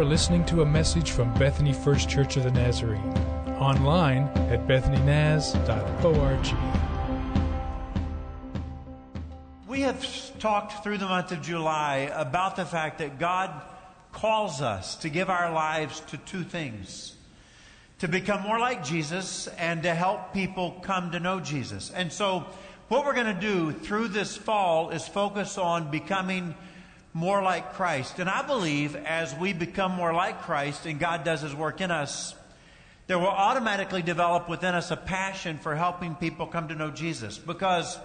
[0.00, 3.12] are listening to a message from Bethany First Church of the Nazarene.
[3.58, 6.46] Online at bethanynaz.org.
[9.68, 13.50] We have talked through the month of July about the fact that God
[14.12, 17.14] calls us to give our lives to two things
[17.98, 21.90] to become more like Jesus and to help people come to know Jesus.
[21.90, 22.46] And so,
[22.88, 26.54] what we're going to do through this fall is focus on becoming
[27.12, 28.18] more like Christ.
[28.18, 31.90] And I believe as we become more like Christ and God does His work in
[31.90, 32.34] us,
[33.06, 37.38] there will automatically develop within us a passion for helping people come to know Jesus.
[37.38, 37.98] Because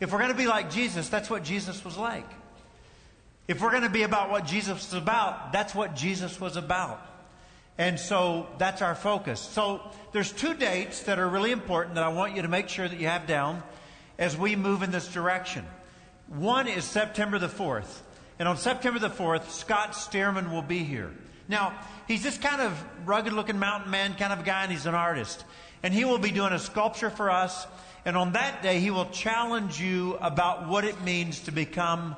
[0.00, 2.28] if we're going to be like Jesus, that's what Jesus was like.
[3.46, 7.06] If we're going to be about what Jesus was about, that's what Jesus was about.
[7.78, 9.40] And so that's our focus.
[9.40, 9.80] So
[10.12, 12.98] there's two dates that are really important that I want you to make sure that
[13.00, 13.62] you have down
[14.18, 15.64] as we move in this direction.
[16.28, 18.00] One is September the 4th.
[18.40, 21.12] And on September the 4th, Scott Stearman will be here.
[21.46, 24.94] Now, he's this kind of rugged looking mountain man kind of guy, and he's an
[24.94, 25.44] artist.
[25.82, 27.66] And he will be doing a sculpture for us.
[28.06, 32.16] And on that day, he will challenge you about what it means to become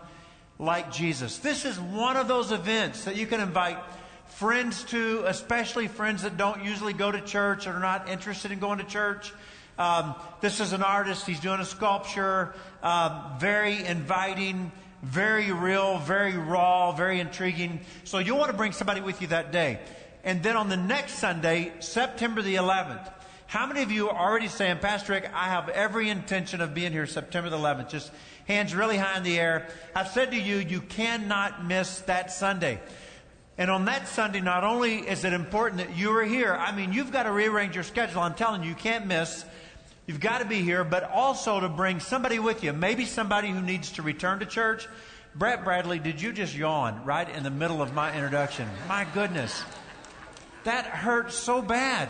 [0.61, 1.39] like Jesus.
[1.39, 3.79] This is one of those events that you can invite
[4.27, 8.61] friends to, especially friends that don't usually go to church or are not interested in
[8.61, 9.33] going to church.
[9.77, 11.27] Um, this is an artist.
[11.27, 12.55] He's doing a sculpture.
[12.83, 14.71] Um, very inviting,
[15.03, 17.81] very real, very raw, very intriguing.
[18.05, 19.81] So you'll want to bring somebody with you that day.
[20.25, 23.13] And then on the next Sunday, September the 11th,
[23.49, 26.93] how many of you are already saying, Pastor Rick, I have every intention of being
[26.93, 27.91] here September the 11th?
[27.91, 28.11] Just
[28.47, 29.69] hands really high in the air.
[29.95, 32.81] I've said to you, you cannot miss that Sunday.
[33.59, 36.93] And on that Sunday, not only is it important that you are here, I mean,
[36.93, 38.23] you've got to rearrange your schedule.
[38.23, 39.45] I'm telling you, you can't miss.
[40.07, 42.73] You've got to be here, but also to bring somebody with you.
[42.73, 44.89] Maybe somebody who needs to return to church.
[45.35, 48.69] Brett Bradley, did you just yawn right in the middle of my introduction?
[48.89, 49.63] My goodness.
[50.65, 52.09] That hurt so bad.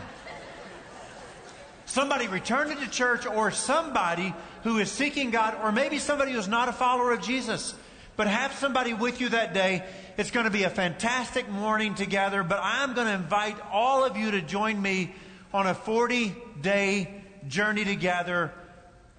[1.85, 6.69] Somebody returning to church or somebody who is seeking God, or maybe somebody who's not
[6.69, 7.75] a follower of Jesus.
[8.17, 9.85] But have somebody with you that day.
[10.17, 14.17] It's going to be a fantastic morning together, but I'm going to invite all of
[14.17, 15.15] you to join me
[15.53, 18.53] on a 40 day journey together,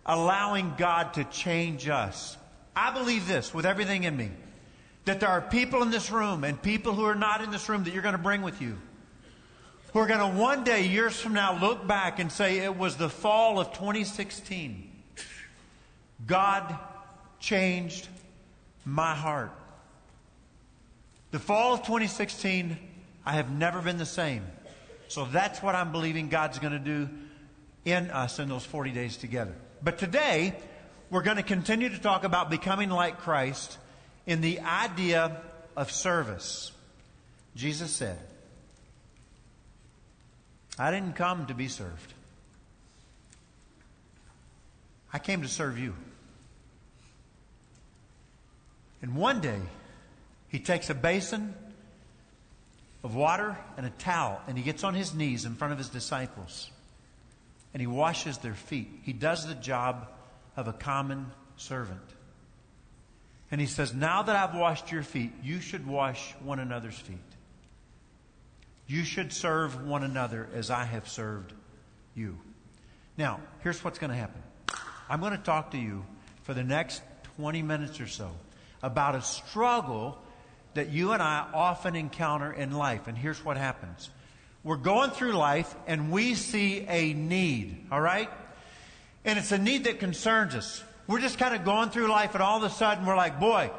[0.06, 2.38] allowing God to change us.
[2.76, 4.32] I believe this with everything in me
[5.06, 7.84] that there are people in this room and people who are not in this room
[7.84, 8.78] that you're going to bring with you
[9.94, 12.98] who are going to one day, years from now, look back and say it was
[12.98, 14.92] the fall of 2016.
[16.26, 16.76] God
[17.40, 18.08] changed
[18.86, 19.52] my heart.
[21.30, 22.78] The fall of 2016,
[23.24, 24.44] I have never been the same.
[25.10, 27.08] So that's what I'm believing God's going to do
[27.86, 29.54] in us in those 40 days together.
[29.82, 30.56] But today,
[31.10, 33.78] we're going to continue to talk about becoming like Christ
[34.26, 35.42] in the idea
[35.76, 36.72] of service.
[37.56, 38.18] Jesus said,
[40.80, 42.14] I didn't come to be served.
[45.12, 45.94] I came to serve you.
[49.02, 49.60] And one day,
[50.48, 51.54] he takes a basin
[53.04, 55.90] of water and a towel and he gets on his knees in front of his
[55.90, 56.72] disciples
[57.74, 58.90] and he washes their feet.
[59.04, 60.08] He does the job
[60.56, 62.02] of a common servant.
[63.52, 67.18] And he says, Now that I've washed your feet, you should wash one another's feet.
[68.88, 71.54] You should serve one another as I have served
[72.16, 72.38] you.
[73.18, 74.42] Now, here's what's going to happen
[75.10, 76.06] I'm going to talk to you
[76.44, 77.02] for the next
[77.38, 78.32] 20 minutes or so
[78.82, 80.18] about a struggle
[80.74, 83.08] that you and I often encounter in life.
[83.08, 84.10] And here's what happens
[84.64, 88.30] we're going through life and we see a need, all right?
[89.26, 90.84] And it's a need that concerns us.
[91.08, 93.72] We're just kind of going through life, and all of a sudden we're like, boy,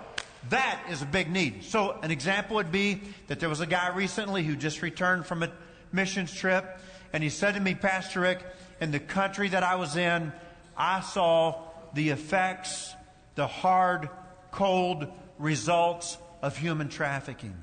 [0.50, 1.65] that is a big need.
[1.65, 5.43] So, an example would be that there was a guy recently who just returned from
[5.43, 5.50] a
[5.91, 6.78] missions trip,
[7.15, 8.44] and he said to me, Pastor Rick,
[8.81, 10.33] in the country that I was in,
[10.77, 11.62] I saw
[11.94, 12.93] the effects,
[13.37, 14.11] the hard
[14.50, 15.06] cold
[15.39, 17.55] results of human trafficking.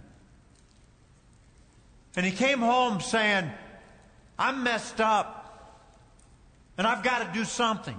[2.15, 3.49] And he came home saying,
[4.37, 5.41] I'm messed up
[6.77, 7.97] and I've got to do something.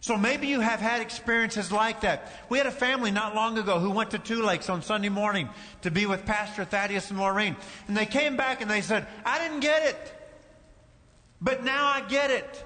[0.00, 2.30] So maybe you have had experiences like that.
[2.50, 5.48] We had a family not long ago who went to Two Lakes on Sunday morning
[5.80, 7.56] to be with Pastor Thaddeus and Maureen.
[7.88, 10.30] And they came back and they said, I didn't get it.
[11.40, 12.64] But now I get it.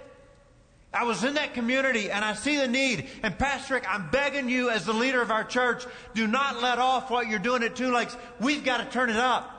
[0.92, 3.06] I was in that community and I see the need.
[3.22, 6.78] And Pastor Rick, I'm begging you as the leader of our church, do not let
[6.78, 8.16] off what you're doing at Two Lakes.
[8.40, 9.54] We've got to turn it up.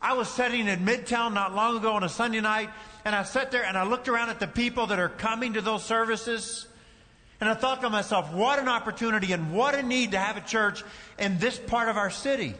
[0.00, 2.70] I was sitting in Midtown not long ago on a Sunday night,
[3.04, 5.60] and I sat there and I looked around at the people that are coming to
[5.60, 6.66] those services.
[7.40, 10.40] And I thought to myself, what an opportunity and what a need to have a
[10.40, 10.84] church
[11.18, 12.54] in this part of our city.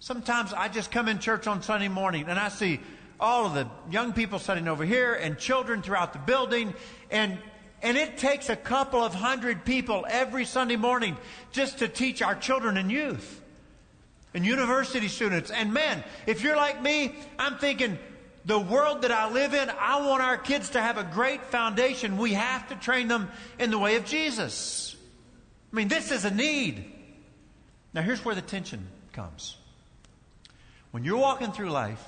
[0.00, 2.80] Sometimes I just come in church on Sunday morning and I see
[3.20, 6.74] all of the young people sitting over here and children throughout the building
[7.10, 7.38] and
[7.80, 11.16] and it takes a couple of hundred people every Sunday morning
[11.52, 13.40] just to teach our children and youth
[14.34, 15.50] and university students.
[15.50, 17.98] And man, if you're like me, I'm thinking
[18.44, 22.16] the world that I live in, I want our kids to have a great foundation.
[22.16, 24.96] We have to train them in the way of Jesus.
[25.72, 26.84] I mean, this is a need.
[27.94, 29.56] Now, here's where the tension comes.
[30.90, 32.04] When you're walking through life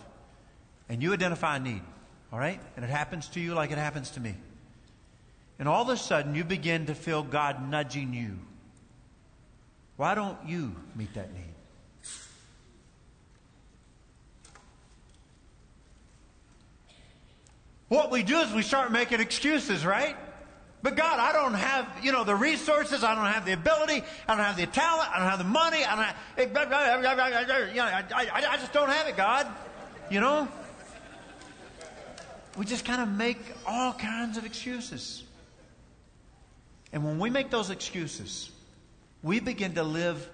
[0.91, 1.83] and you identify a need,
[2.33, 4.35] all right, and it happens to you like it happens to me,
[5.59, 8.37] and all of a sudden you begin to feel God nudging you.
[9.97, 11.45] Why don't you meet that need?
[17.89, 20.17] What we do is we start making excuses, right?
[20.83, 23.05] But God, I don't have, you know, the resources.
[23.05, 24.03] I don't have the ability.
[24.27, 25.11] I don't have the talent.
[25.13, 25.85] I don't have the money.
[25.85, 26.17] I don't have,
[28.33, 29.47] I just don't have it, God.
[30.11, 30.49] You know?
[32.61, 35.25] We just kind of make all kinds of excuses.
[36.93, 38.51] And when we make those excuses,
[39.23, 40.29] we begin to live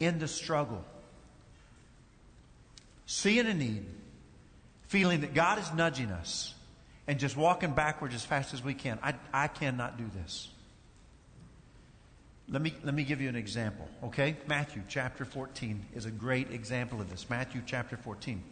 [0.00, 0.82] in the struggle,
[3.04, 3.84] seeing a need,
[4.86, 6.54] feeling that God is nudging us,
[7.06, 8.98] and just walking backwards as fast as we can.
[9.02, 10.48] I, I cannot do this.
[12.48, 14.38] Let me, let me give you an example, okay?
[14.46, 17.28] Matthew chapter 14 is a great example of this.
[17.28, 18.42] Matthew chapter 14.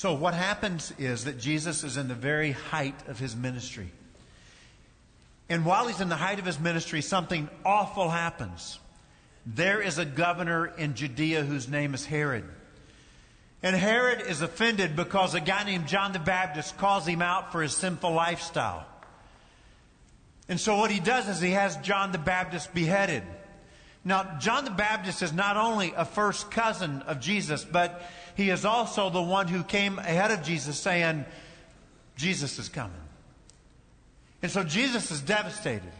[0.00, 3.90] So, what happens is that Jesus is in the very height of his ministry.
[5.50, 8.78] And while he's in the height of his ministry, something awful happens.
[9.44, 12.44] There is a governor in Judea whose name is Herod.
[13.62, 17.60] And Herod is offended because a guy named John the Baptist calls him out for
[17.60, 18.86] his sinful lifestyle.
[20.48, 23.22] And so what he does is he has John the Baptist beheaded.
[24.02, 28.02] Now, John the Baptist is not only a first cousin of Jesus, but
[28.36, 31.24] he is also the one who came ahead of Jesus saying,
[32.16, 32.92] Jesus is coming.
[34.42, 35.92] And so Jesus is devastated.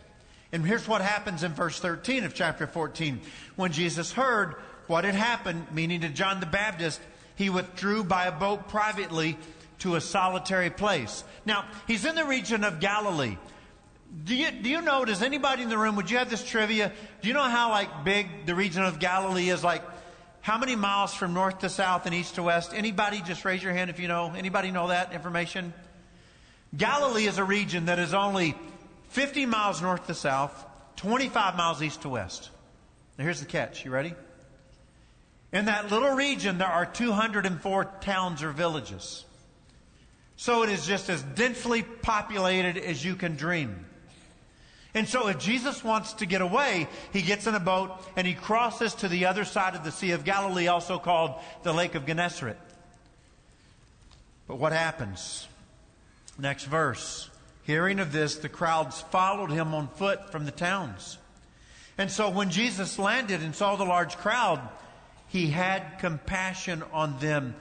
[0.52, 3.20] And here's what happens in verse 13 of chapter 14.
[3.56, 4.56] When Jesus heard
[4.86, 7.00] what had happened, meaning to John the Baptist,
[7.36, 9.38] he withdrew by a boat privately
[9.80, 11.24] to a solitary place.
[11.46, 13.36] Now, he's in the region of Galilee.
[14.24, 16.92] Do you, do you know, does anybody in the room, would you have this trivia?
[17.22, 19.62] Do you know how like big the region of Galilee is?
[19.62, 19.82] Like,
[20.40, 22.72] how many miles from north to south and east to west?
[22.74, 24.32] Anybody just raise your hand if you know?
[24.36, 25.72] Anybody know that information?
[26.76, 28.54] Galilee is a region that is only
[29.08, 30.66] 50 miles north to south,
[30.96, 32.50] 25 miles east to west.
[33.18, 33.84] Now here's the catch.
[33.84, 34.14] You ready?
[35.52, 39.24] In that little region, there are 204 towns or villages.
[40.36, 43.84] So it is just as densely populated as you can dream.
[44.94, 48.34] And so if Jesus wants to get away, he gets in a boat and he
[48.34, 52.06] crosses to the other side of the Sea of Galilee, also called the Lake of
[52.06, 52.58] Gennesaret.
[54.48, 55.46] But what happens?
[56.38, 57.30] Next verse.
[57.62, 61.18] Hearing of this, the crowds followed him on foot from the towns.
[61.96, 64.60] And so when Jesus landed and saw the large crowd,
[65.28, 67.54] he had compassion on them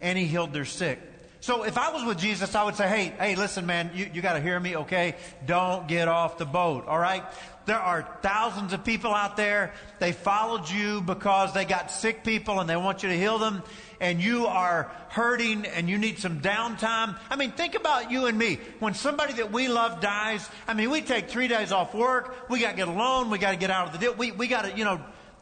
[0.00, 0.98] and he healed their sick.
[1.42, 4.22] So if I was with Jesus, I would say, hey, hey, listen, man, you, you
[4.22, 5.16] got to hear me, okay?
[5.44, 7.24] Don't get off the boat, all right?
[7.66, 9.74] There are thousands of people out there.
[9.98, 13.64] They followed you because they got sick people and they want you to heal them.
[14.00, 17.18] And you are hurting and you need some downtime.
[17.28, 18.60] I mean, think about you and me.
[18.78, 22.48] When somebody that we love dies, I mean, we take three days off work.
[22.50, 23.30] We got to get alone.
[23.30, 24.14] We got to get out of the deal.
[24.14, 25.00] We, we got to, you know,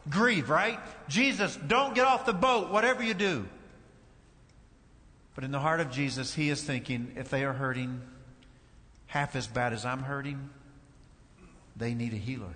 [0.09, 0.79] grieve, right?
[1.09, 3.45] Jesus, don't get off the boat, whatever you do.
[5.35, 8.01] But in the heart of Jesus, he is thinking if they are hurting
[9.07, 10.49] half as bad as I'm hurting,
[11.75, 12.53] they need a healer.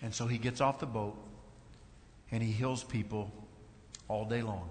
[0.00, 1.16] And so he gets off the boat
[2.30, 3.32] and he heals people
[4.08, 4.68] all day long.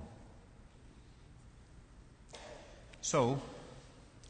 [3.02, 3.42] So,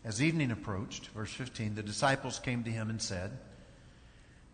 [0.04, 3.32] as evening approached, verse 15, the disciples came to him and said,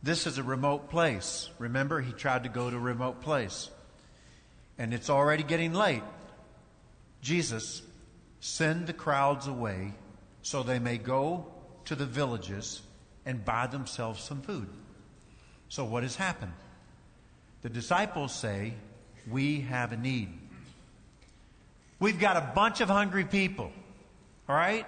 [0.01, 1.49] this is a remote place.
[1.59, 3.69] Remember, he tried to go to a remote place.
[4.77, 6.03] And it's already getting late.
[7.21, 7.81] Jesus,
[8.39, 9.93] send the crowds away
[10.41, 11.45] so they may go
[11.85, 12.81] to the villages
[13.25, 14.67] and buy themselves some food.
[15.67, 16.53] So, what has happened?
[17.61, 18.73] The disciples say,
[19.29, 20.29] We have a need.
[21.99, 23.71] We've got a bunch of hungry people.
[24.47, 24.85] All right?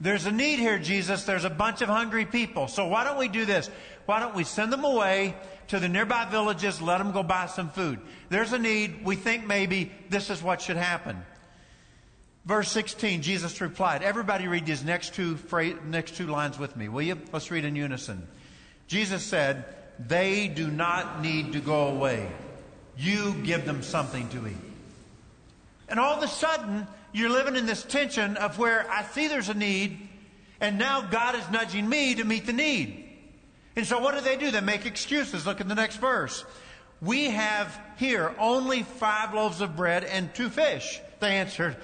[0.00, 1.24] There's a need here, Jesus.
[1.24, 2.68] There's a bunch of hungry people.
[2.68, 3.70] So why don't we do this?
[4.06, 5.34] Why don't we send them away
[5.68, 8.00] to the nearby villages, let them go buy some food?
[8.28, 9.04] There's a need.
[9.04, 11.22] We think maybe this is what should happen.
[12.44, 14.02] Verse 16, Jesus replied.
[14.02, 15.38] Everybody read these next two,
[15.86, 17.18] next two lines with me, will you?
[17.32, 18.26] Let's read in unison.
[18.86, 19.64] Jesus said,
[19.98, 22.30] They do not need to go away.
[22.98, 24.56] You give them something to eat.
[25.88, 29.48] And all of a sudden, you're living in this tension of where I see there's
[29.48, 30.08] a need,
[30.60, 33.03] and now God is nudging me to meet the need.
[33.76, 34.50] And so what do they do?
[34.50, 35.46] They make excuses.
[35.46, 36.44] Look at the next verse.
[37.00, 41.00] We have here only five loaves of bread and two fish.
[41.20, 41.76] They answered,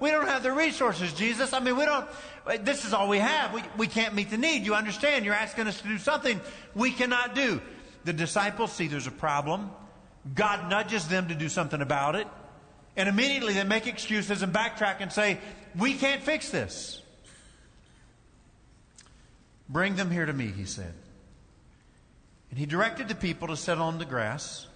[0.00, 1.52] We don't have the resources, Jesus.
[1.52, 2.06] I mean, we don't,
[2.60, 3.54] this is all we have.
[3.54, 4.64] We, we can't meet the need.
[4.66, 5.24] You understand?
[5.24, 6.40] You're asking us to do something
[6.74, 7.60] we cannot do.
[8.04, 9.70] The disciples see there's a problem.
[10.34, 12.26] God nudges them to do something about it.
[12.96, 15.38] And immediately they make excuses and backtrack and say,
[15.78, 17.00] We can't fix this.
[19.68, 20.92] Bring them here to me, he said.
[22.50, 24.66] And he directed the people to sit on the grass.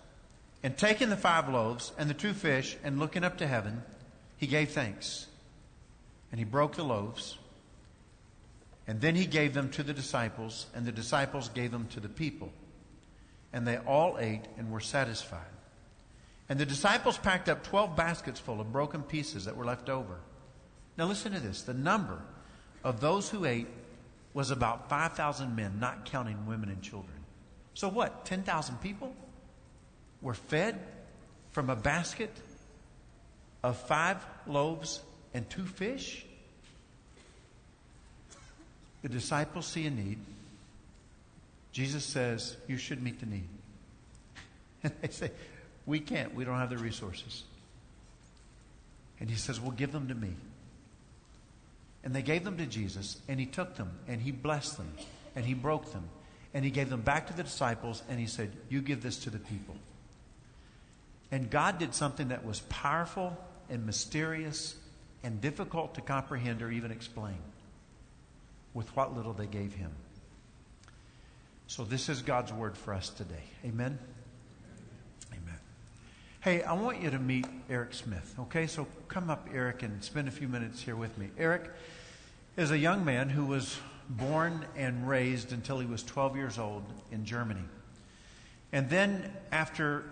[0.63, 3.83] And taking the five loaves and the two fish and looking up to heaven,
[4.39, 5.27] he gave thanks.
[6.31, 7.37] And he broke the loaves.
[8.87, 12.09] And then he gave them to the disciples, and the disciples gave them to the
[12.09, 12.51] people.
[13.53, 15.41] And they all ate and were satisfied.
[16.49, 20.17] And the disciples packed up 12 baskets full of broken pieces that were left over.
[20.99, 21.63] Now listen to this.
[21.63, 22.21] The number
[22.83, 23.69] of those who ate
[24.35, 27.14] was about 5,000 men, not counting women and children.
[27.75, 28.25] So what?
[28.25, 29.15] 10,000 people
[30.23, 30.79] were fed
[31.51, 32.31] from a basket
[33.63, 35.03] of five loaves
[35.35, 36.25] and two fish?
[39.03, 40.19] The disciples see a need.
[41.73, 43.49] Jesus says, You should meet the need.
[44.83, 45.31] And they say,
[45.85, 46.35] We can't.
[46.35, 47.43] We don't have the resources.
[49.21, 50.35] And he says, Well, give them to me.
[52.05, 54.93] And they gave them to Jesus, and he took them, and he blessed them,
[55.35, 56.05] and he broke them,
[56.55, 59.31] and he gave them back to the disciples, and he said, You give this to
[59.31, 59.75] the people.
[61.33, 63.37] And God did something that was powerful
[63.69, 64.77] and mysterious
[65.25, 67.39] and difficult to comprehend or even explain
[68.73, 69.91] with what little they gave him.
[71.67, 73.43] So, this is God's word for us today.
[73.65, 73.99] Amen?
[75.33, 75.59] Amen.
[76.41, 78.67] Hey, I want you to meet Eric Smith, okay?
[78.69, 81.31] So, come up, Eric, and spend a few minutes here with me.
[81.37, 81.71] Eric
[82.57, 86.85] is a young man who was born and raised until he was 12 years old
[87.11, 87.65] in Germany.
[88.73, 90.05] And then, after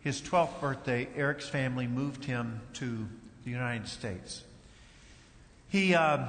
[0.00, 3.08] his 12th birthday, Eric's family moved him to
[3.44, 4.42] the United States.
[5.68, 6.26] He, uh,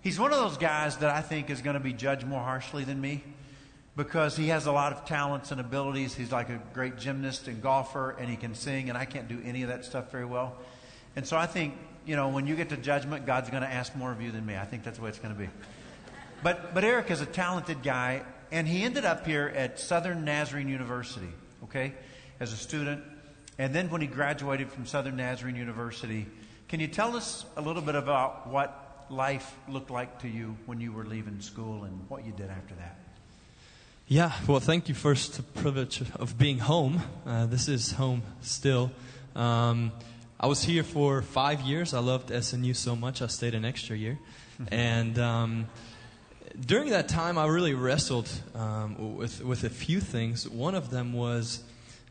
[0.00, 2.84] he's one of those guys that I think is going to be judged more harshly
[2.84, 3.22] than me
[3.96, 6.14] because he has a lot of talents and abilities.
[6.14, 9.40] He's like a great gymnast and golfer, and he can sing, and I can't do
[9.44, 10.56] any of that stuff very well.
[11.16, 11.74] And so I think,
[12.04, 14.44] you know, when you get to judgment, God's going to ask more of you than
[14.44, 14.56] me.
[14.56, 15.48] I think that's the way it's going to be.
[16.44, 18.22] But, but Eric is a talented guy,
[18.52, 21.32] and he ended up here at Southern Nazarene University,
[21.62, 21.94] okay,
[22.38, 23.02] as a student.
[23.58, 26.26] And then when he graduated from Southern Nazarene University,
[26.68, 30.82] can you tell us a little bit about what life looked like to you when
[30.82, 32.98] you were leaving school and what you did after that?
[34.06, 37.00] Yeah, well, thank you first, the privilege of being home.
[37.24, 38.90] Uh, this is home still.
[39.34, 39.92] Um,
[40.38, 41.94] I was here for five years.
[41.94, 44.18] I loved SNU so much, I stayed an extra year.
[44.70, 45.68] and um,
[46.60, 50.48] during that time, I really wrestled um, with, with a few things.
[50.48, 51.64] One of them was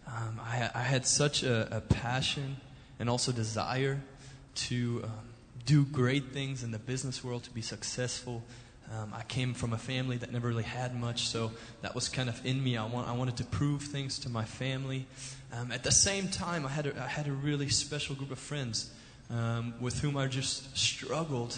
[0.05, 2.57] um, I, I, had such a, a, passion
[2.99, 4.01] and also desire
[4.55, 5.11] to um,
[5.65, 8.43] do great things in the business world, to be successful.
[8.91, 12.27] Um, I came from a family that never really had much, so that was kind
[12.27, 12.75] of in me.
[12.75, 15.07] I, want, I wanted to prove things to my family.
[15.53, 18.39] Um, at the same time, I had, a, I had a really special group of
[18.39, 18.91] friends
[19.29, 21.57] um, with whom I just struggled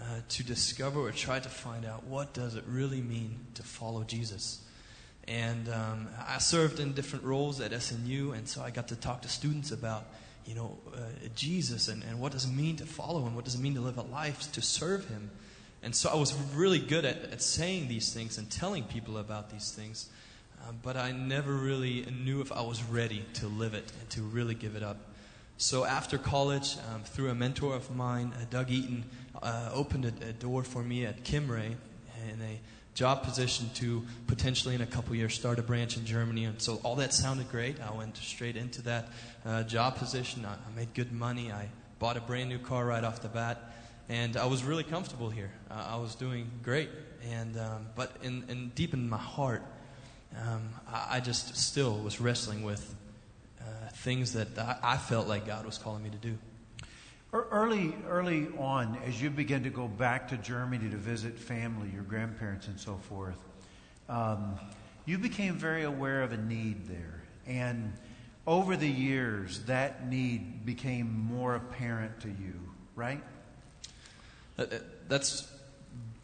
[0.00, 4.02] uh, to discover or try to find out what does it really mean to follow
[4.02, 4.62] Jesus.
[5.28, 9.22] And um, I served in different roles at SNU, and so I got to talk
[9.22, 10.06] to students about,
[10.46, 11.00] you know, uh,
[11.36, 13.34] Jesus and, and what does it mean to follow him?
[13.34, 15.30] What does it mean to live a life to serve him?
[15.82, 19.50] And so I was really good at, at saying these things and telling people about
[19.50, 20.08] these things,
[20.62, 24.22] uh, but I never really knew if I was ready to live it and to
[24.22, 24.96] really give it up.
[25.60, 29.04] So after college, um, through a mentor of mine, uh, Doug Eaton,
[29.42, 31.74] uh, opened a, a, door for me at Kimray
[32.32, 32.58] in a
[32.94, 36.46] job position to potentially in a couple years start a branch in Germany.
[36.46, 37.76] And so all that sounded great.
[37.78, 39.08] I went straight into that
[39.44, 40.46] uh, job position.
[40.46, 41.52] I, I, made good money.
[41.52, 43.74] I bought a brand new car right off the bat.
[44.08, 45.50] And I was really comfortable here.
[45.70, 46.88] Uh, I was doing great.
[47.30, 49.62] And, um, but in, in, deep in my heart,
[50.40, 52.94] um, I, I just still was wrestling with
[54.00, 54.48] things that
[54.82, 56.38] I felt like God was calling me to do.
[57.32, 62.02] Early, early on, as you began to go back to Germany to visit family, your
[62.02, 63.36] grandparents, and so forth,
[64.08, 64.58] um,
[65.06, 67.22] you became very aware of a need there.
[67.46, 67.92] And
[68.46, 72.58] over the years, that need became more apparent to you,
[72.96, 73.22] right?
[74.56, 75.46] That- that- That's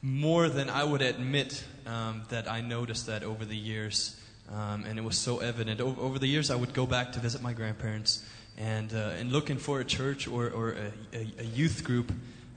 [0.03, 4.21] more than I would admit um, that I noticed that over the years.
[4.53, 5.81] Um, and it was so evident.
[5.81, 8.25] Over, over the years, I would go back to visit my grandparents.
[8.57, 12.13] And, uh, looking for a church or, or a, a, a youth group,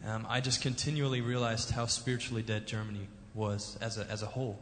[0.07, 4.59] um, I just continually realized how spiritually dead Germany was as a, as a whole.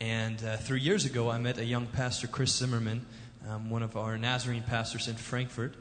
[0.00, 3.06] And uh, three years ago, I met a young pastor, Chris Zimmerman,
[3.48, 5.74] um, one of our Nazarene pastors in Frankfurt,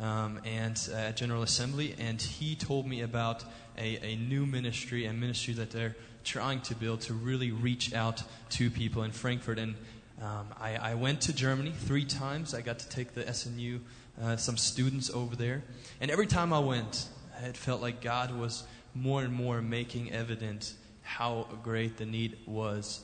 [0.00, 3.44] um, and uh, at General Assembly, and he told me about
[3.76, 8.22] a, a new ministry, a ministry that they're trying to build to really reach out
[8.50, 9.58] to people in Frankfurt.
[9.58, 9.74] And
[10.22, 12.54] um, I, I went to Germany three times.
[12.54, 13.80] I got to take the SNU,
[14.22, 15.62] uh, some students over there,
[16.00, 17.06] and every time I went,
[17.44, 23.00] it felt like God was more and more making evident how great the need was.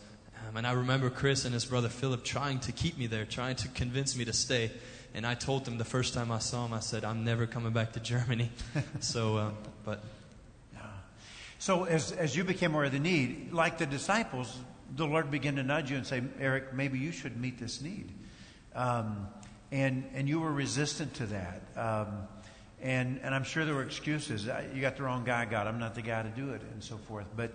[0.47, 3.57] Um, and I remember Chris and his brother Philip trying to keep me there, trying
[3.57, 4.71] to convince me to stay.
[5.15, 7.73] And I told them the first time I saw him, I said, I'm never coming
[7.73, 8.51] back to Germany.
[9.01, 9.55] so, um,
[9.85, 10.03] but
[10.75, 10.81] Yeah.
[11.59, 14.59] So as, as you became aware of the need, like the disciples,
[14.97, 18.13] the Lord began to nudge you and say, Eric, maybe you should meet this need.
[18.75, 19.29] Um,
[19.73, 21.63] and, and you were resistant to that.
[21.77, 22.29] Um,
[22.81, 24.49] and, and I'm sure there were excuses.
[24.75, 25.67] You got the wrong guy, God.
[25.67, 27.27] I'm not the guy to do it, and so forth.
[27.35, 27.53] But,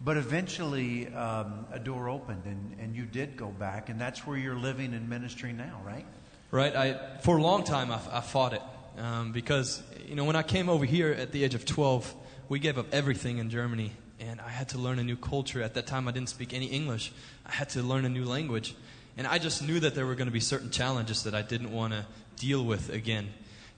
[0.00, 4.36] but eventually, um, a door opened, and, and you did go back, and that's where
[4.36, 6.04] you're living and ministering now, right?
[6.50, 6.76] Right.
[6.76, 8.62] I, for a long time, I, I fought it
[8.98, 12.14] um, because you know when I came over here at the age of 12,
[12.48, 13.92] we gave up everything in Germany,
[14.26, 15.62] and I had to learn a new culture.
[15.62, 17.12] At that time, I didn't speak any English.
[17.46, 18.74] I had to learn a new language,
[19.16, 21.72] and I just knew that there were going to be certain challenges that I didn't
[21.72, 22.06] want to
[22.36, 23.28] deal with again,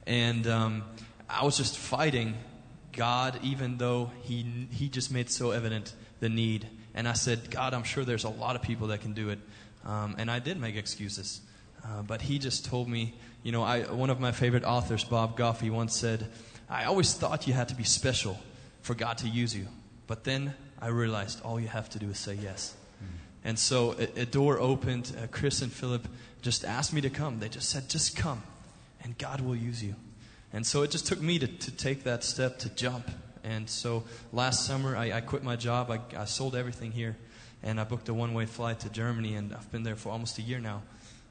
[0.06, 0.84] and um,
[1.28, 2.34] I was just fighting
[2.92, 6.66] God, even though He He just made so evident the need.
[6.94, 9.38] And I said, God, I'm sure there's a lot of people that can do it,
[9.84, 11.40] um, and I did make excuses.
[11.84, 15.36] Uh, but he just told me, you know, I, one of my favorite authors, Bob
[15.36, 16.26] Goff, he once said,
[16.68, 18.38] I always thought you had to be special
[18.82, 19.68] for God to use you.
[20.08, 22.74] But then I realized all you have to do is say yes.
[23.44, 25.12] And so a, a door opened.
[25.16, 26.08] Uh, Chris and Philip
[26.42, 27.38] just asked me to come.
[27.38, 28.42] They just said, just come,
[29.02, 29.94] and God will use you.
[30.52, 33.08] And so it just took me to, to take that step to jump.
[33.44, 35.90] And so last summer, I, I quit my job.
[35.90, 37.16] I, I sold everything here,
[37.62, 40.38] and I booked a one way flight to Germany, and I've been there for almost
[40.38, 40.82] a year now.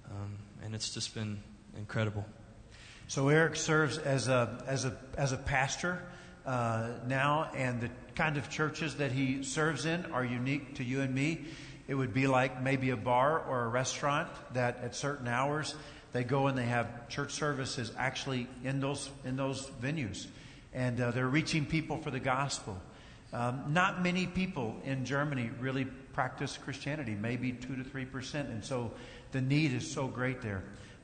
[0.10, 1.40] Um, and it's just been
[1.78, 2.26] incredible.
[3.08, 6.02] So Eric serves as a as a as a pastor
[6.48, 11.02] uh, now, and the kind of churches that he serves in are unique to you
[11.02, 11.46] and me.
[11.88, 15.76] It would be like maybe a bar or a restaurant that at certain hours
[16.14, 20.28] they go and they have church services actually in those in those venues,
[20.74, 22.82] and uh, they're reaching people for the gospel.
[23.34, 28.64] Um, not many people in Germany really practice Christianity, maybe two to three percent, and
[28.64, 28.92] so
[29.32, 30.64] the need is so great there.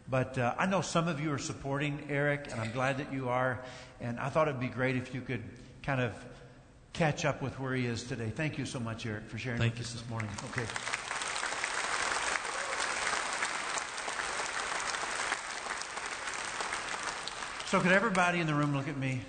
[0.09, 3.29] But uh, I know some of you are supporting Eric, and I'm glad that you
[3.29, 3.61] are.
[4.01, 5.43] And I thought it'd be great if you could
[5.81, 6.13] kind of
[6.91, 8.29] catch up with where he is today.
[8.29, 10.29] Thank you so much, Eric, for sharing Thank with you, us this morning.
[10.51, 10.65] Okay.
[17.73, 19.21] So could everybody in the room look at me?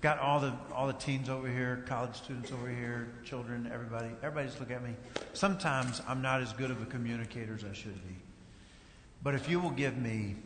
[0.00, 4.08] Got all the all the teens over here, college students over here, children, everybody.
[4.22, 4.94] Everybody just look at me.
[5.34, 8.16] Sometimes I'm not as good of a communicator as I should be.
[9.22, 10.36] But if you will give me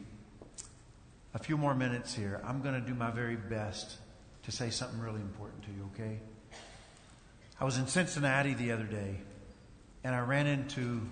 [1.33, 3.97] a few more minutes here, I'm going to do my very best
[4.43, 6.21] to say something really important to you, okay?
[7.59, 9.17] I was in Cincinnati the other day,
[10.05, 11.09] and I ran into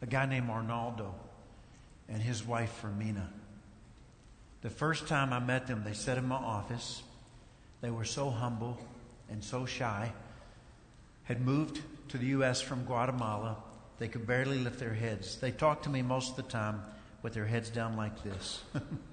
[0.00, 1.14] a guy named Arnaldo
[2.08, 3.28] and his wife, Fermina.
[4.60, 7.02] The first time I met them, they sat in my office.
[7.80, 8.78] They were so humble
[9.28, 10.12] and so shy,
[11.24, 12.60] had moved to the U.S.
[12.60, 13.56] from Guatemala.
[14.02, 15.36] They could barely lift their heads.
[15.36, 16.82] They talked to me most of the time
[17.22, 18.60] with their heads down like this.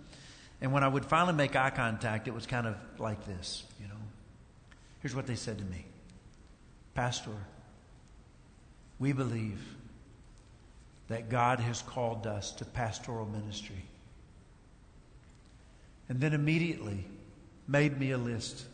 [0.61, 3.87] and when I would finally make eye contact, it was kind of like this, you
[3.87, 3.93] know.
[5.01, 5.85] Here's what they said to me
[6.95, 7.35] Pastor,
[8.97, 9.61] we believe
[11.07, 13.83] that God has called us to pastoral ministry.
[16.09, 17.05] And then immediately
[17.67, 18.65] made me a list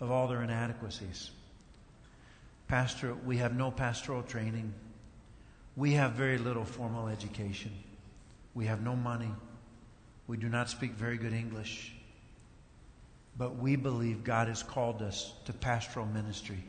[0.00, 1.30] of all their inadequacies.
[2.68, 4.72] Pastor, we have no pastoral training.
[5.76, 7.70] We have very little formal education.
[8.54, 9.30] We have no money.
[10.26, 11.92] We do not speak very good English.
[13.36, 16.64] But we believe God has called us to pastoral ministry.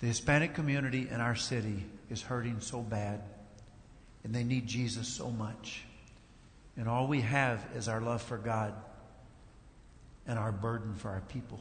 [0.00, 3.22] The Hispanic community in our city is hurting so bad,
[4.24, 5.84] and they need Jesus so much.
[6.76, 8.74] And all we have is our love for God
[10.26, 11.60] and our burden for our people.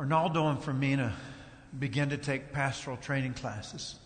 [0.00, 1.12] Arnaldo and Fermina
[1.78, 3.96] began to take pastoral training classes.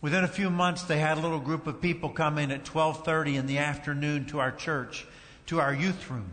[0.00, 3.46] Within a few months, they had a little group of people coming at 12:30 in
[3.46, 5.06] the afternoon to our church,
[5.46, 6.32] to our youth room,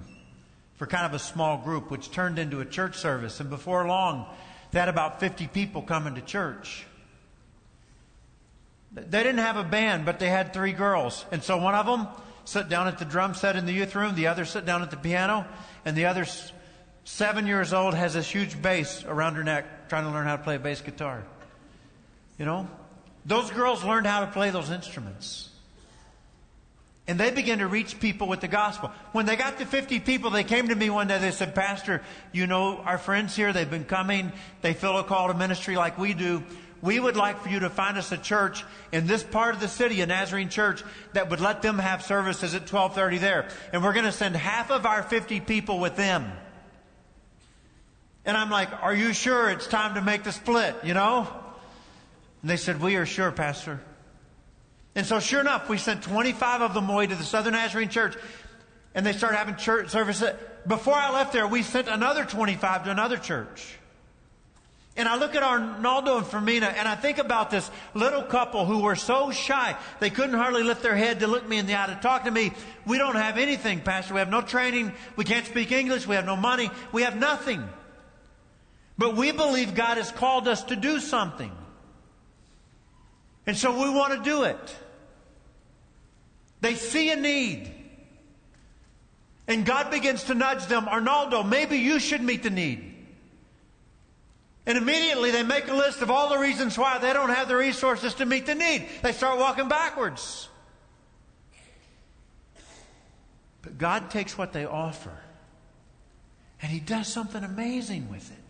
[0.78, 3.39] for kind of a small group, which turned into a church service.
[3.39, 4.26] And before long,
[4.72, 6.88] they had about 50 people coming to church.
[8.91, 11.24] They didn't have a band, but they had three girls.
[11.32, 12.08] And so one of them
[12.46, 14.89] sat down at the drum set in the youth room, the other sat down at
[14.89, 15.46] the piano,
[15.86, 16.26] and the other,
[17.04, 20.44] seven years old, has this huge bass around her neck, trying to learn how to
[20.44, 21.24] play a bass guitar.
[22.38, 22.68] You know?
[23.26, 25.50] Those girls learned how to play those instruments.
[27.06, 28.92] And they began to reach people with the gospel.
[29.12, 31.18] When they got to 50 people, they came to me one day.
[31.18, 33.52] They said, Pastor, you know our friends here.
[33.52, 34.32] They've been coming.
[34.62, 36.44] They feel a call to ministry like we do.
[36.82, 39.70] We would like for you to find us a church in this part of the
[39.70, 43.48] city, a Nazarene church, that would let them have services at 1230 there.
[43.72, 46.30] And we're going to send half of our 50 people with them.
[48.26, 51.28] And I'm like, are you sure it's time to make the split, you know?
[52.42, 53.82] And they said, we are sure, Pastor.
[54.96, 58.16] And so sure enough, we sent 25 of them away to the Southern Nazarene Church
[58.96, 60.30] and they started having church services.
[60.68, 63.78] Before I left there, we sent another 25 to another church.
[64.96, 68.84] And I look at Arnaldo and Fermina and I think about this little couple who
[68.84, 69.76] were so shy.
[70.00, 72.32] They couldn't hardly lift their head to look me in the eye to talk to
[72.32, 72.54] me.
[72.86, 74.14] We don't have anything, Pastor.
[74.14, 74.94] We have no training.
[75.16, 76.06] We can't speak English.
[76.06, 76.70] We have no money.
[76.92, 77.68] We have nothing.
[78.97, 81.51] But we believe God has called us to do something.
[83.45, 84.75] And so we want to do it.
[86.62, 87.71] They see a need.
[89.47, 92.93] And God begins to nudge them, Arnaldo, maybe you should meet the need.
[94.65, 97.58] And immediately they make a list of all the reasons why they don't have the
[97.58, 98.88] resources to meet the need.
[99.01, 100.47] They start walking backwards.
[103.62, 105.17] But God takes what they offer
[106.62, 108.42] and He does something amazing with it.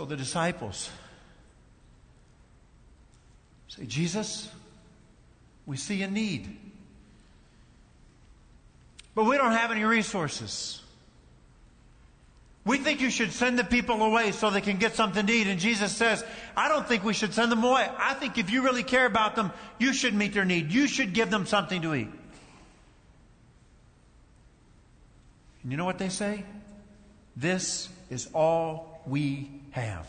[0.00, 0.88] So the disciples
[3.68, 4.48] say, Jesus,
[5.66, 6.56] we see a need.
[9.14, 10.80] But we don't have any resources.
[12.64, 15.48] We think you should send the people away so they can get something to eat.
[15.48, 16.24] And Jesus says,
[16.56, 17.86] I don't think we should send them away.
[17.98, 20.72] I think if you really care about them, you should meet their need.
[20.72, 22.08] You should give them something to eat.
[25.62, 26.44] And you know what they say?
[27.36, 30.06] This is all we have.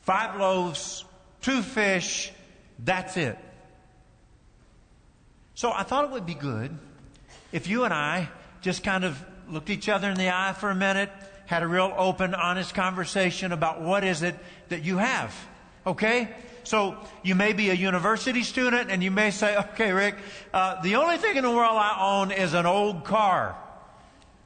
[0.00, 1.04] Five loaves,
[1.40, 2.32] two fish,
[2.78, 3.38] that's it.
[5.54, 6.76] So I thought it would be good
[7.52, 8.28] if you and I
[8.60, 11.10] just kind of looked each other in the eye for a minute,
[11.46, 14.36] had a real open, honest conversation about what is it
[14.68, 15.34] that you have.
[15.86, 16.28] Okay?
[16.64, 20.16] So you may be a university student and you may say, okay, Rick,
[20.52, 23.56] uh, the only thing in the world I own is an old car.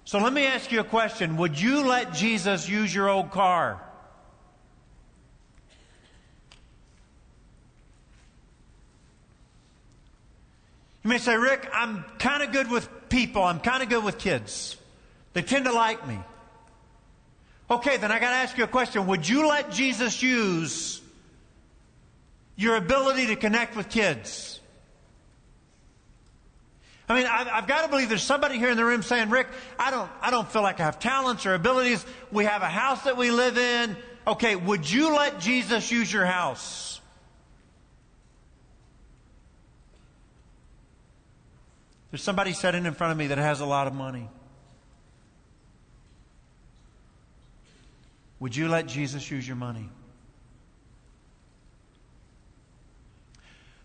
[0.04, 1.36] So let me ask you a question.
[1.38, 3.82] Would you let Jesus use your old car?
[11.02, 13.42] You may say, Rick, I'm kind of good with people.
[13.42, 14.76] I'm kind of good with kids.
[15.34, 16.18] They tend to like me.
[17.70, 19.06] Okay, then I got to ask you a question.
[19.06, 21.00] Would you let Jesus use
[22.56, 24.60] your ability to connect with kids?
[27.08, 29.48] I mean, I've, I've, got to believe there's somebody here in the room saying, Rick,
[29.78, 32.04] I don't, I don't feel like I have talents or abilities.
[32.32, 33.96] We have a house that we live in.
[34.26, 37.00] Okay, would you let Jesus use your house?
[42.10, 44.30] There's somebody sitting in front of me that has a lot of money.
[48.40, 49.90] Would you let Jesus use your money?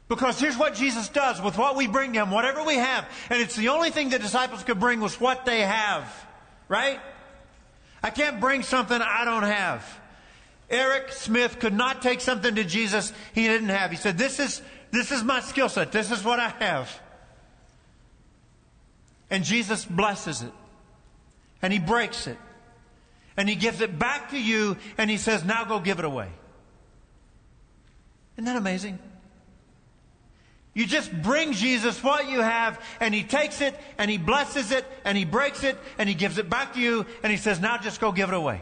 [0.10, 3.08] Because here's what Jesus does with what we bring to Him, whatever we have.
[3.30, 6.12] And it's the only thing the disciples could bring was what they have.
[6.68, 7.00] Right?
[8.04, 10.00] I can't bring something I don't have.
[10.70, 13.92] Eric Smith could not take something to Jesus he didn't have.
[13.92, 15.92] He said, This is, this is my skill set.
[15.92, 17.00] This is what I have.
[19.30, 20.52] And Jesus blesses it.
[21.62, 22.38] And he breaks it.
[23.38, 26.30] And he gives it back to you and he says, now go give it away.
[28.36, 29.00] Isn't that amazing?
[30.74, 34.86] You just bring Jesus what you have, and He takes it, and He blesses it,
[35.04, 37.78] and He breaks it, and He gives it back to you, and He says, now
[37.78, 38.62] just go give it away.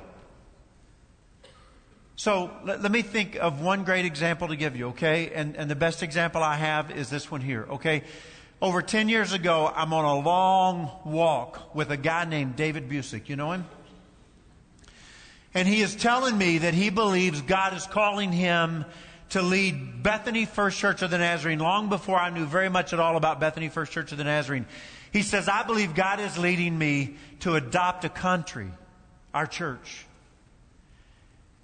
[2.16, 5.32] So let, let, me think of one great example to give you, okay?
[5.36, 8.04] And, and the best example I have is this one here, okay?
[8.60, 13.30] Over 10 years ago, I'm on a long walk with a guy named David Busic.
[13.30, 13.66] You know him?
[15.54, 18.86] And he is telling me that he believes God is calling him
[19.30, 23.00] to lead Bethany First Church of the Nazarene long before I knew very much at
[23.00, 24.66] all about Bethany First Church of the Nazarene.
[25.12, 28.70] He says, I believe God is leading me to adopt a country,
[29.34, 30.06] our church.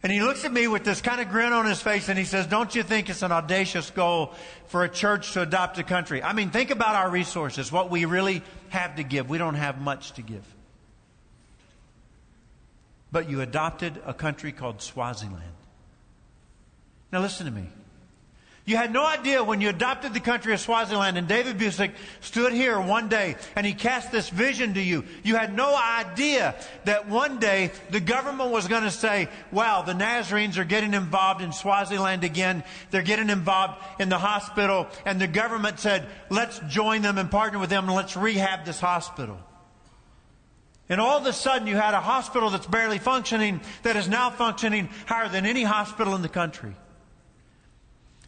[0.02, 2.26] And he looks at me with this kind of grin on his face and he
[2.26, 4.34] says, Don't you think it's an audacious goal
[4.67, 6.21] for a church to adopt a country?
[6.21, 9.30] I mean, think about our resources, what we really have to give.
[9.30, 10.43] We don't have much to give.
[13.13, 15.53] But you adopted a country called Swaziland.
[17.13, 17.69] Now, listen to me.
[18.65, 22.54] You had no idea when you adopted the country of Swaziland and David Busic stood
[22.54, 25.04] here one day and he cast this vision to you.
[25.21, 29.93] You had no idea that one day the government was going to say, wow, the
[29.93, 32.63] Nazarenes are getting involved in Swaziland again.
[32.89, 34.88] They're getting involved in the hospital.
[35.06, 38.80] And the government said, let's join them and partner with them and let's rehab this
[38.80, 39.38] hospital.
[40.89, 44.32] And all of a sudden you had a hospital that's barely functioning that is now
[44.32, 46.73] functioning higher than any hospital in the country.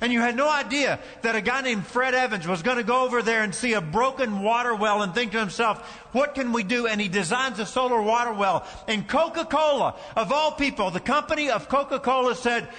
[0.06, 3.06] And you had no idea that a guy named Fred Evans was going to go
[3.06, 5.80] over there and see a broken water well and think to himself,
[6.12, 6.86] what can we do?
[6.86, 8.68] And he designs a solar water well.
[8.88, 12.70] And Coca-Cola, of all people, the company of Coca-Cola said,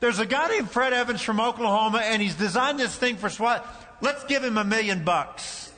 [0.00, 3.64] there's a guy named Fred Evans from Oklahoma and he's designed this thing for SWAT.
[4.00, 5.70] Let's give him a million bucks.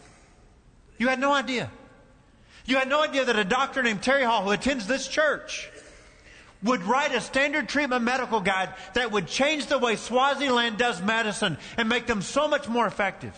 [0.96, 1.70] You had no idea.
[2.64, 5.68] You had no idea that a doctor named Terry Hall, who attends this church,
[6.62, 11.56] would write a standard treatment medical guide that would change the way Swaziland does medicine
[11.76, 13.34] and make them so much more effective.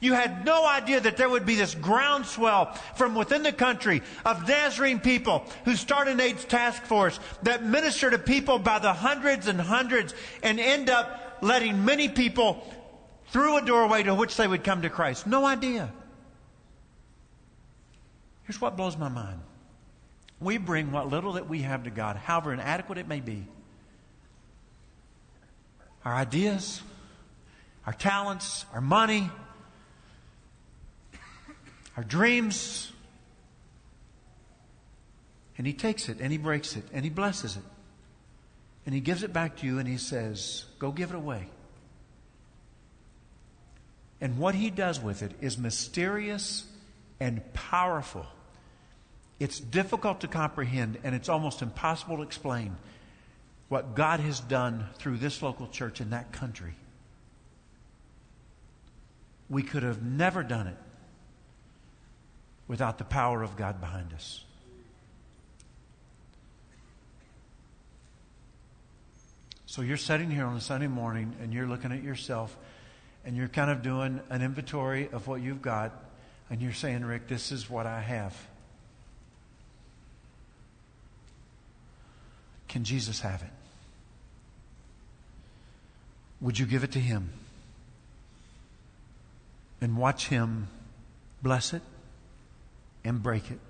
[0.00, 4.46] You had no idea that there would be this groundswell from within the country of
[4.46, 9.46] Nazarene people who start an AIDS task force that minister to people by the hundreds
[9.46, 12.62] and hundreds and end up letting many people
[13.28, 15.26] through a doorway to which they would come to Christ.
[15.26, 15.90] No idea.
[18.44, 19.40] Here's what blows my mind.
[20.44, 23.46] We bring what little that we have to God, however inadequate it may be.
[26.04, 26.82] Our ideas,
[27.86, 29.30] our talents, our money,
[31.96, 32.92] our dreams.
[35.56, 37.62] And He takes it and He breaks it and He blesses it.
[38.84, 41.48] And He gives it back to you and He says, Go give it away.
[44.20, 46.66] And what He does with it is mysterious
[47.18, 48.26] and powerful.
[49.40, 52.76] It's difficult to comprehend and it's almost impossible to explain
[53.68, 56.74] what God has done through this local church in that country.
[59.50, 60.76] We could have never done it
[62.68, 64.44] without the power of God behind us.
[69.66, 72.56] So you're sitting here on a Sunday morning and you're looking at yourself
[73.24, 75.92] and you're kind of doing an inventory of what you've got
[76.48, 78.36] and you're saying, Rick, this is what I have.
[82.74, 83.52] Can Jesus have it?
[86.40, 87.30] Would you give it to Him?
[89.80, 90.66] And watch Him
[91.40, 91.82] bless it
[93.04, 93.60] and break it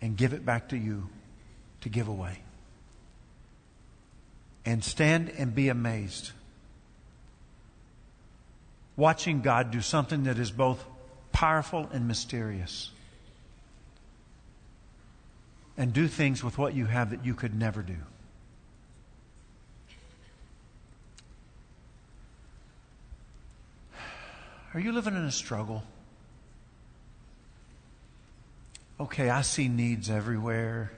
[0.00, 1.10] and give it back to you
[1.82, 2.38] to give away.
[4.64, 6.30] And stand and be amazed.
[8.96, 10.82] Watching God do something that is both
[11.30, 12.90] powerful and mysterious
[15.76, 17.96] and do things with what you have that you could never do.
[24.74, 25.82] Are you living in a struggle?
[29.00, 30.92] Okay, I see needs everywhere.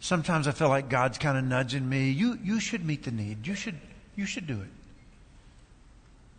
[0.00, 2.10] Sometimes I feel like God's kind of nudging me.
[2.10, 3.46] You, you should meet the need.
[3.46, 3.78] You should,
[4.16, 4.68] you should do it.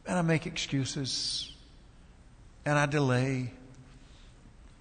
[0.08, 1.52] And I make excuses.
[2.66, 3.52] And I delay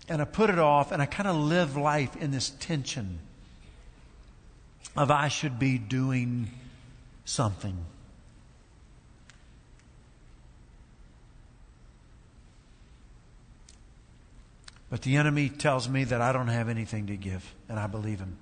[0.09, 3.18] and I put it off and I kind of live life in this tension
[4.97, 6.51] of I should be doing
[7.25, 7.77] something.
[14.90, 18.21] But the enemy tells me that I don't have anything to give, and I believe
[18.21, 18.38] him.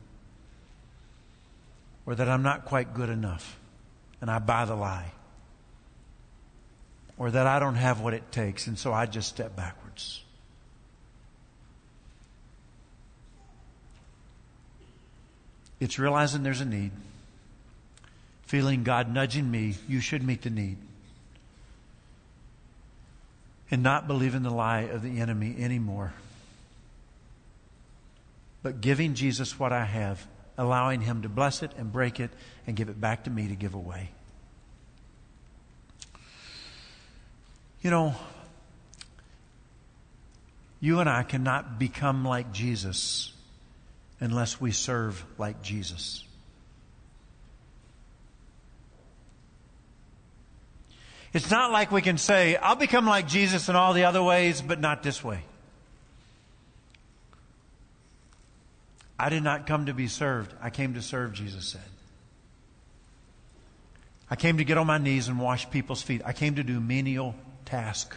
[2.07, 3.59] Or that I'm not quite good enough,
[4.21, 5.11] and I buy the lie.
[7.19, 10.23] Or that I don't have what it takes, and so I just step backwards.
[15.79, 16.91] It's realizing there's a need,
[18.47, 20.79] feeling God nudging me, you should meet the need,
[23.71, 26.15] and not believing the lie of the enemy anymore,
[28.63, 32.31] but giving Jesus what I have, allowing Him to bless it and break it
[32.67, 34.11] and give it back to me to give away.
[37.83, 38.15] You know,
[40.81, 43.33] you and I cannot become like Jesus
[44.21, 46.25] unless we serve like Jesus.
[51.33, 54.63] It's not like we can say, I'll become like Jesus in all the other ways,
[54.63, 55.41] but not this way.
[59.19, 60.55] I did not come to be served.
[60.61, 61.83] I came to serve, Jesus said.
[64.31, 66.23] I came to get on my knees and wash people's feet.
[66.25, 68.17] I came to do menial task.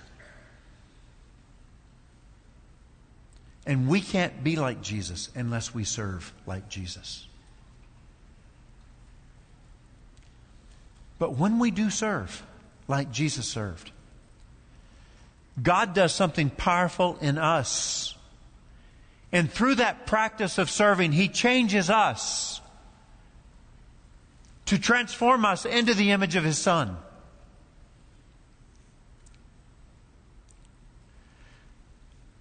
[3.69, 7.27] And we can't be like Jesus unless we serve like Jesus.
[11.19, 12.41] But when we do serve
[12.88, 13.91] like Jesus served,
[15.62, 18.15] God does something powerful in us.
[19.32, 22.62] And through that practice of serving, He changes us
[24.65, 26.97] to transform us into the image of His Son.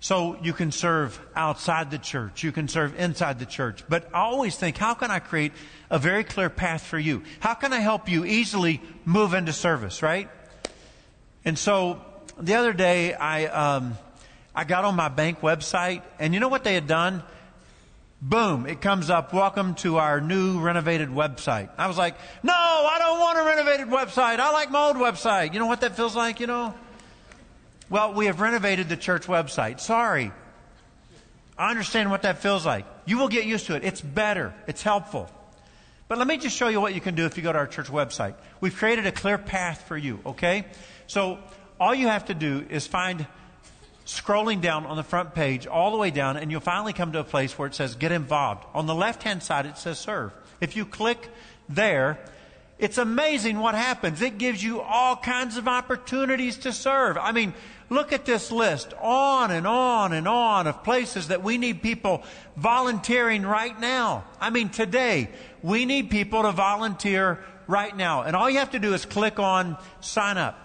[0.01, 2.45] So you can serve outside the church.
[2.45, 3.83] You can serve inside the church.
[3.89, 5.53] But I always think, how can I create
[5.91, 7.25] a very clear path for you?
[7.41, 10.31] How can I help you easily move into service, right?
[11.45, 12.01] And so
[12.39, 13.99] the other day, I, um,
[14.55, 17.25] I got on my bank website, and you know what they had done?
[18.21, 21.71] Boom, it comes up, welcome to our new renovated website.
[21.79, 24.39] I was like, no, I don't want a renovated website.
[24.39, 25.53] I like my old website.
[25.53, 26.75] You know what that feels like, you know?
[27.91, 29.81] Well, we have renovated the church website.
[29.81, 30.31] Sorry.
[31.57, 32.85] I understand what that feels like.
[33.07, 33.85] You will get used to it.
[33.85, 34.55] It's better.
[34.67, 35.31] It's helpful.
[36.07, 37.67] But let me just show you what you can do if you go to our
[37.67, 38.35] church website.
[38.61, 40.67] We've created a clear path for you, okay?
[41.07, 41.39] So
[41.81, 43.27] all you have to do is find
[44.07, 47.19] scrolling down on the front page all the way down and you'll finally come to
[47.19, 48.65] a place where it says get involved.
[48.75, 50.33] On the left hand side it says serve.
[50.63, 51.29] If you click
[51.69, 52.19] there,
[52.79, 54.23] it's amazing what happens.
[54.23, 57.19] It gives you all kinds of opportunities to serve.
[57.19, 57.53] I mean,
[57.91, 62.23] Look at this list on and on and on of places that we need people
[62.57, 64.25] volunteering right now.
[64.41, 65.31] I mean, today,
[65.63, 68.23] we need people to volunteer right now.
[68.23, 70.59] And all you have to do is click on sign up.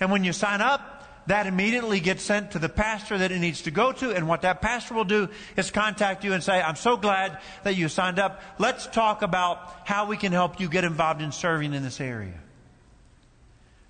[0.00, 3.62] And when you sign up, that immediately gets sent to the pastor that it needs
[3.62, 4.10] to go to.
[4.10, 7.76] And what that pastor will do is contact you and say, I'm so glad that
[7.76, 8.42] you signed up.
[8.58, 12.40] Let's talk about how we can help you get involved in serving in this area.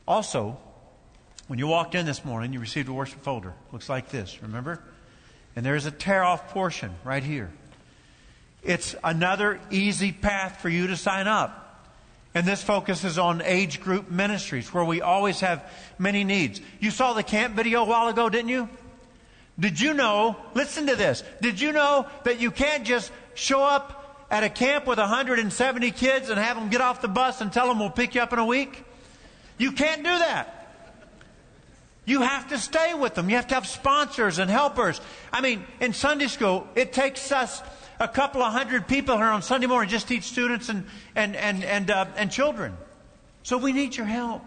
[0.06, 0.58] Also,
[1.50, 3.52] when you walked in this morning, you received a worship folder.
[3.72, 4.80] Looks like this, remember?
[5.56, 7.50] And there's a tear off portion right here.
[8.62, 11.90] It's another easy path for you to sign up.
[12.36, 16.60] And this focuses on age group ministries where we always have many needs.
[16.78, 18.68] You saw the camp video a while ago, didn't you?
[19.58, 24.24] Did you know, listen to this, did you know that you can't just show up
[24.30, 27.66] at a camp with 170 kids and have them get off the bus and tell
[27.66, 28.84] them we'll pick you up in a week?
[29.58, 30.59] You can't do that.
[32.04, 33.28] You have to stay with them.
[33.28, 35.00] You have to have sponsors and helpers.
[35.32, 37.62] I mean, in Sunday school, it takes us
[38.00, 41.36] a couple of hundred people here on Sunday morning just to teach students and, and,
[41.36, 42.76] and, and, uh, and children.
[43.42, 44.42] So we need your help.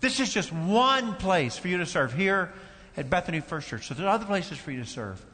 [0.00, 2.52] This is just one place for you to serve here
[2.96, 3.86] at Bethany First Church.
[3.86, 5.24] So there are other places for you to serve.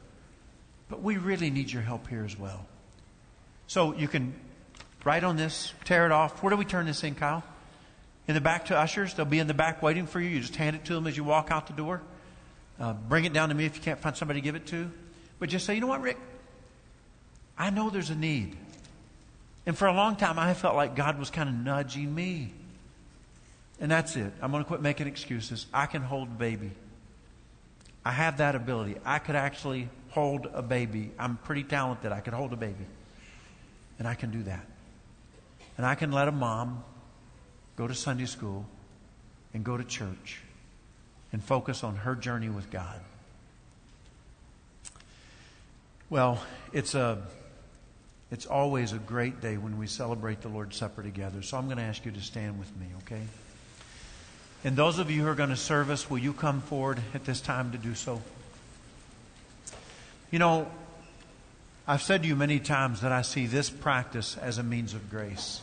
[0.89, 2.65] But we really need your help here as well.
[3.67, 4.33] So you can
[5.05, 6.43] write on this, tear it off.
[6.43, 7.43] Where do we turn this in, Kyle?
[8.27, 9.13] In the back to ushers.
[9.13, 10.29] They'll be in the back waiting for you.
[10.29, 12.01] You just hand it to them as you walk out the door.
[12.79, 14.89] Uh, bring it down to me if you can't find somebody to give it to.
[15.39, 16.17] But just say, you know what, Rick?
[17.57, 18.55] I know there's a need.
[19.65, 22.53] And for a long time, I felt like God was kind of nudging me.
[23.79, 24.33] And that's it.
[24.41, 25.65] I'm going to quit making excuses.
[25.73, 26.71] I can hold a baby.
[28.05, 28.95] I have that ability.
[29.05, 31.11] I could actually hold a baby.
[31.17, 32.11] I'm pretty talented.
[32.11, 32.85] I could hold a baby.
[33.99, 34.65] And I can do that.
[35.77, 36.83] And I can let a mom
[37.75, 38.65] go to Sunday school,
[39.53, 40.41] and go to church
[41.31, 42.99] and focus on her journey with God.
[46.09, 47.19] Well, it's a
[48.31, 51.43] it's always a great day when we celebrate the Lord's Supper together.
[51.43, 53.21] So I'm going to ask you to stand with me, okay?
[54.63, 57.25] And those of you who are going to serve us, will you come forward at
[57.25, 58.21] this time to do so?
[60.31, 60.67] You know,
[61.87, 65.09] I've said to you many times that I see this practice as a means of
[65.09, 65.61] grace.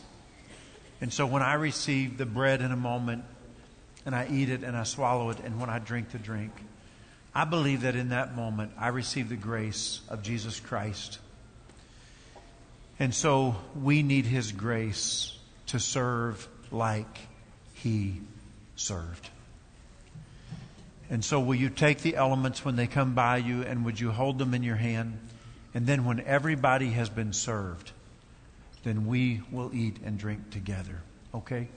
[1.01, 3.25] And so when I receive the bread in a moment
[4.05, 6.51] and I eat it and I swallow it and when I drink the drink,
[7.33, 11.19] I believe that in that moment I receive the grace of Jesus Christ.
[12.99, 15.37] And so we need His grace
[15.67, 17.19] to serve like
[17.73, 18.21] He
[18.75, 19.29] served.
[21.09, 24.11] And so will you take the elements when they come by you and would you
[24.11, 25.17] hold them in your hand?
[25.73, 27.91] And then when everybody has been served,
[28.83, 31.01] then we will eat and drink together.
[31.33, 31.67] Okay?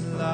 [0.00, 0.29] Take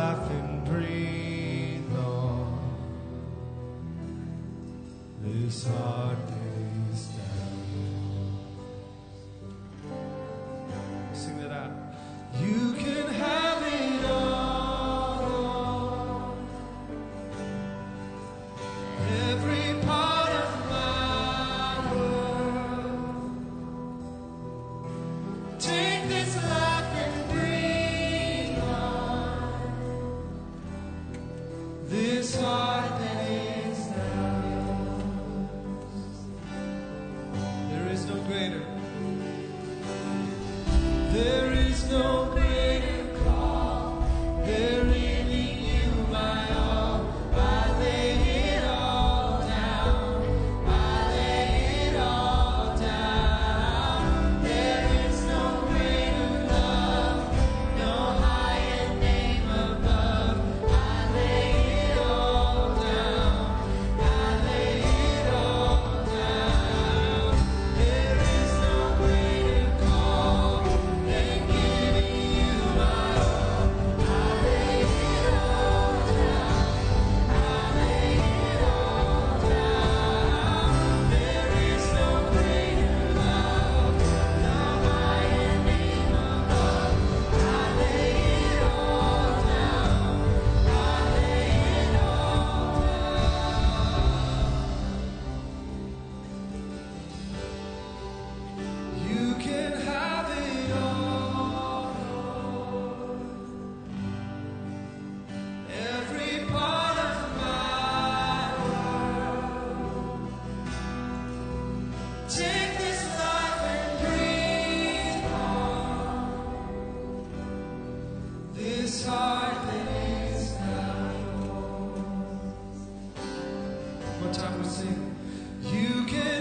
[124.36, 125.16] time we sing.
[125.62, 126.35] You can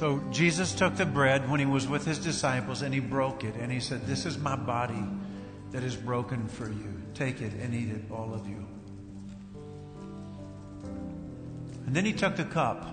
[0.00, 3.54] So Jesus took the bread when he was with his disciples and he broke it
[3.56, 5.04] and he said, This is my body
[5.72, 7.02] that is broken for you.
[7.12, 8.66] Take it and eat it, all of you.
[11.84, 12.88] And then he took the cup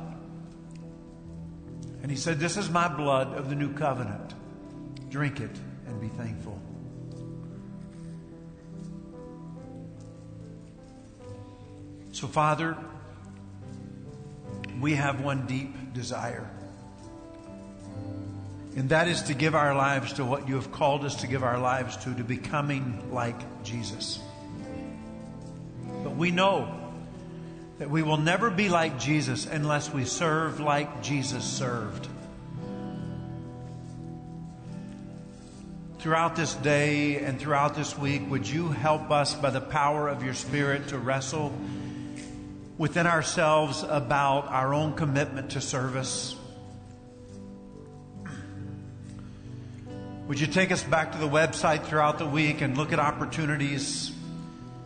[2.01, 4.33] and he said, This is my blood of the new covenant.
[5.09, 6.61] Drink it and be thankful.
[12.11, 12.75] So, Father,
[14.81, 16.51] we have one deep desire.
[18.78, 21.43] And that is to give our lives to what you have called us to give
[21.43, 24.19] our lives to, to becoming like Jesus.
[26.03, 26.93] But we know
[27.80, 32.07] that we will never be like Jesus unless we serve like Jesus served.
[35.97, 40.23] Throughout this day and throughout this week, would you help us by the power of
[40.23, 41.51] your Spirit to wrestle
[42.78, 46.36] within ourselves about our own commitment to service?
[50.28, 54.11] Would you take us back to the website throughout the week and look at opportunities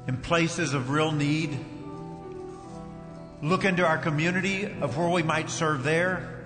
[0.08, 1.58] in places of real need?
[3.42, 6.44] Look into our community of where we might serve there,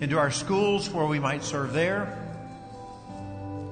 [0.00, 2.18] into our schools where we might serve there.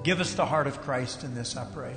[0.04, 1.94] Give us the heart of Christ in this, I pray.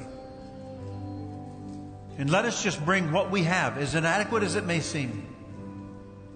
[2.17, 5.27] And let us just bring what we have, as inadequate as it may seem,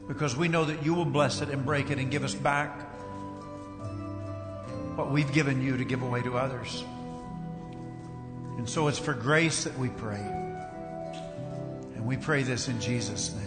[0.10, 2.87] because we know that you will bless it and break it and give us back
[4.98, 6.84] what we've given you to give away to others.
[8.58, 10.26] And so it's for grace that we pray.
[11.96, 13.44] And we pray this in Jesus' name.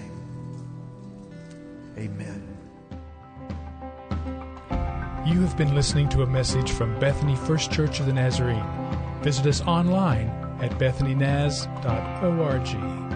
[1.98, 2.46] Amen.
[5.26, 8.64] You have been listening to a message from Bethany First Church of the Nazarene.
[9.22, 10.28] Visit us online
[10.60, 13.09] at bethanynaz.org.